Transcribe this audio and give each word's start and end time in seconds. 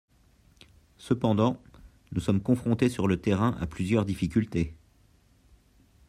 Cependant, 0.97 1.61
nous 2.11 2.21
sommes 2.21 2.41
confrontés 2.41 2.89
sur 2.89 3.07
le 3.07 3.21
terrain 3.21 3.55
à 3.59 3.67
plusieurs 3.67 4.03
difficultés. 4.03 4.75